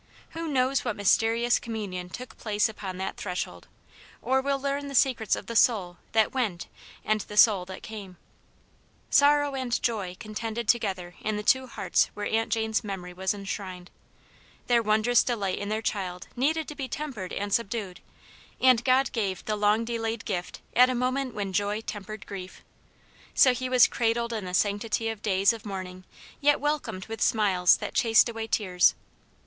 Who 0.31 0.47
knows 0.47 0.83
what 0.83 0.95
mysterious 0.95 1.59
communion 1.59 2.09
took 2.09 2.35
place 2.35 2.67
upon 2.67 2.97
that 2.97 3.17
threshold, 3.17 3.67
or 4.19 4.41
will 4.41 4.59
learn 4.59 4.87
the 4.87 4.95
secrets 4.95 5.35
of 5.35 5.45
the 5.45 5.55
soul 5.55 5.97
that 6.13 6.31
went 6.33 6.65
and 7.05 7.21
the 7.21 7.37
soul 7.37 7.65
that 7.65 7.83
came? 7.83 8.17
Sorrow 9.11 9.53
and 9.53 9.79
joy 9.83 10.15
contended 10.19 10.67
together 10.67 11.13
in 11.21 11.37
the 11.37 11.43
two 11.43 11.67
252 11.67 11.67
Aunt 11.69 11.69
Janets 11.69 11.73
Hero. 11.75 11.75
hearts 11.75 12.09
where 12.15 12.41
Aunt 12.41 12.51
Jane's 12.51 12.83
memory 12.83 13.13
was 13.13 13.33
enshrined. 13.35 13.91
Their 14.65 14.81
wondrous 14.81 15.23
delight 15.23 15.59
in 15.59 15.69
their 15.69 15.83
child 15.83 16.27
needed 16.35 16.67
to 16.69 16.75
be 16.75 16.87
tempered 16.87 17.31
and 17.31 17.53
subdued, 17.53 17.99
and 18.59 18.83
God 18.83 19.11
gave 19.11 19.45
the 19.45 19.55
long 19.55 19.85
delayed 19.85 20.25
gift 20.25 20.61
at 20.75 20.89
a 20.89 20.95
moment 20.95 21.35
when 21.35 21.53
joy 21.53 21.79
tempered 21.81 22.25
grief* 22.25 22.63
So 23.35 23.53
he 23.53 23.69
was 23.69 23.85
cradled 23.85 24.33
in 24.33 24.45
the 24.45 24.55
sanctity 24.55 25.09
of 25.09 25.21
days 25.21 25.53
of 25.53 25.63
mourn 25.63 25.85
ing, 25.85 26.03
yet 26.39 26.59
welcomed 26.59 27.05
with 27.05 27.21
smiles 27.21 27.77
that 27.77 27.93
chased 27.93 28.27
away 28.27 28.47
tears. 28.47 28.95